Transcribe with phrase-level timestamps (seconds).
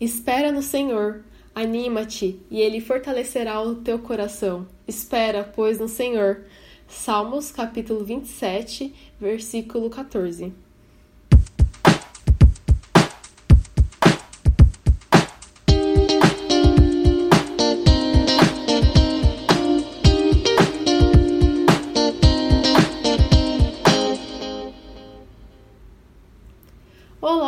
[0.00, 1.22] Espera no Senhor,
[1.54, 4.66] anima-te e ele fortalecerá o teu coração.
[4.86, 6.44] Espera, pois, no Senhor.
[6.88, 10.52] Salmos capítulo 27, versículo 14.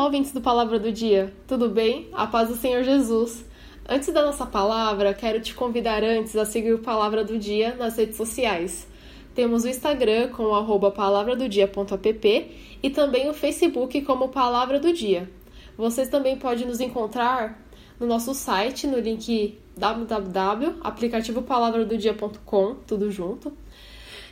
[0.05, 2.11] Olá, ouvintes do Palavra do Dia, tudo bem?
[2.12, 3.42] A paz do Senhor Jesus.
[3.88, 7.97] Antes da nossa palavra, quero te convidar antes a seguir o Palavra do Dia nas
[7.97, 8.87] redes sociais.
[9.34, 10.51] Temos o Instagram com
[10.91, 12.51] palavradodia.app
[12.83, 15.27] e também o Facebook como Palavra do Dia.
[15.75, 17.59] Vocês também podem nos encontrar
[17.98, 23.56] no nosso site, no link www.aplicativopalavradodia.com, tudo junto.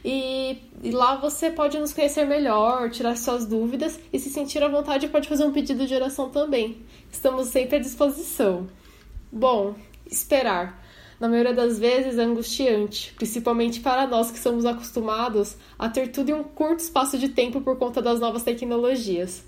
[0.05, 4.69] E, e, lá você pode nos conhecer melhor, tirar suas dúvidas e se sentir à
[4.69, 6.79] vontade pode fazer um pedido de oração também.
[7.11, 8.69] Estamos sempre à disposição.
[9.31, 9.77] Bom,
[10.11, 10.83] esperar.
[11.21, 16.31] Na maioria das vezes é angustiante, principalmente para nós que somos acostumados a ter tudo
[16.31, 19.45] em um curto espaço de tempo por conta das novas tecnologias.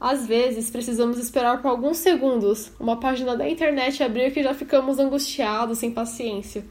[0.00, 4.98] Às vezes precisamos esperar por alguns segundos uma página da internet abrir que já ficamos
[4.98, 6.64] angustiados, sem paciência.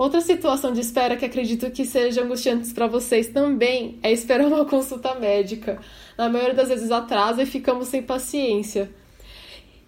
[0.00, 4.64] Outra situação de espera que acredito que seja angustiante para vocês também é esperar uma
[4.64, 5.78] consulta médica.
[6.16, 8.90] Na maioria das vezes atrasa e ficamos sem paciência.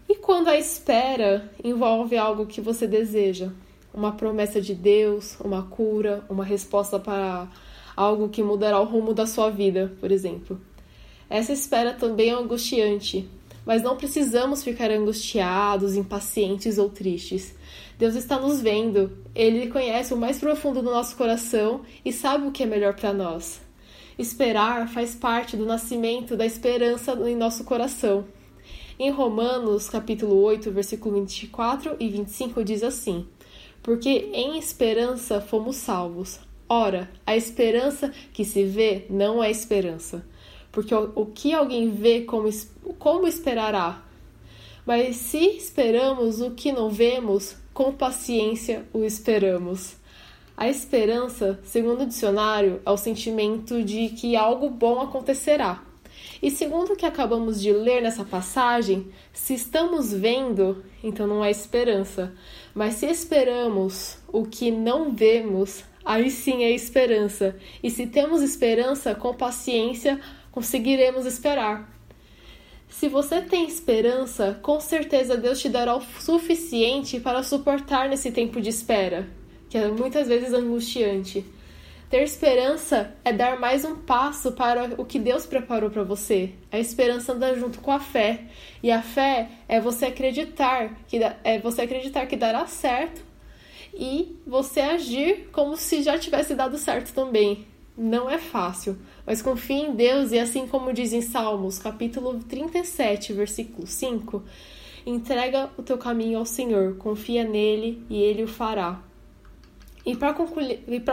[0.06, 3.52] E quando a espera envolve algo que você deseja,
[3.94, 7.48] uma promessa de Deus, uma cura, uma resposta para
[7.96, 10.60] algo que mudará o rumo da sua vida, por exemplo.
[11.30, 13.27] Essa espera também é angustiante,
[13.64, 17.55] mas não precisamos ficar angustiados, impacientes ou tristes.
[17.98, 22.50] Deus está nos vendo, Ele conhece o mais profundo do nosso coração e sabe o
[22.50, 23.60] que é melhor para nós.
[24.18, 28.27] Esperar faz parte do nascimento da esperança em nosso coração.
[28.98, 33.27] Em Romanos, capítulo 8, versículo 24 e 25 diz assim:
[33.83, 36.38] Porque em esperança fomos salvos.
[36.68, 40.24] Ora, a esperança que se vê não é esperança,
[40.72, 42.48] porque o, que alguém vê como,
[42.98, 44.02] como esperará?
[44.84, 49.96] Mas se esperamos o que não vemos, com paciência o esperamos.
[50.56, 55.82] A esperança, segundo o dicionário, é o sentimento de que algo bom acontecerá.
[56.42, 61.50] E segundo o que acabamos de ler nessa passagem, se estamos vendo, então não é
[61.50, 62.32] esperança.
[62.74, 67.56] Mas se esperamos o que não vemos, aí sim é esperança.
[67.82, 70.20] E se temos esperança, com paciência
[70.52, 71.90] conseguiremos esperar.
[72.89, 78.61] Se você tem esperança, com certeza Deus te dará o suficiente para suportar nesse tempo
[78.61, 79.27] de espera,
[79.68, 81.45] que é muitas vezes angustiante.
[82.12, 86.52] Ter esperança é dar mais um passo para o que Deus preparou para você.
[86.70, 88.42] A esperança anda junto com a fé.
[88.83, 93.24] E a fé é você acreditar que é você acreditar que dará certo
[93.95, 97.71] e você agir como se já tivesse dado certo também.
[97.97, 103.35] Não é fácil, mas confie em Deus e assim como diz em Salmos, capítulo 37,
[103.35, 104.42] versículo 5,
[105.05, 109.03] entrega o teu caminho ao Senhor, confia nele e ele o fará.
[110.07, 110.33] E para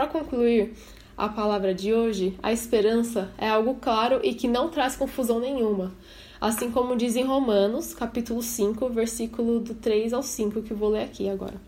[0.06, 0.74] concluir,
[1.18, 5.92] a palavra de hoje, a esperança é algo claro e que não traz confusão nenhuma.
[6.40, 10.88] Assim como diz em Romanos, capítulo 5, versículo do 3 ao 5, que eu vou
[10.88, 11.60] ler aqui agora.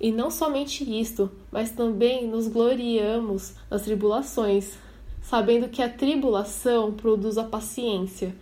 [0.00, 4.78] E não somente isto, mas também nos gloriamos nas tribulações,
[5.20, 8.34] sabendo que a tribulação produz a paciência,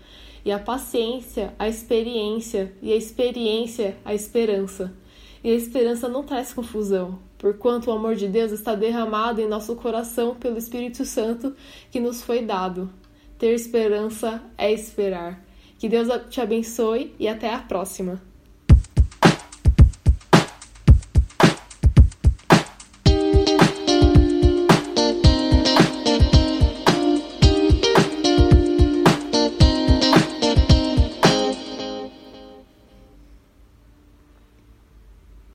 [0.44, 4.92] e a paciência a experiência, e a experiência a esperança.
[5.42, 9.76] E a esperança não traz confusão, porquanto o amor de Deus está derramado em nosso
[9.76, 11.54] coração pelo Espírito Santo
[11.90, 12.90] que nos foi dado.
[13.38, 15.42] Ter esperança é esperar.
[15.78, 18.20] Que Deus te abençoe e até a próxima.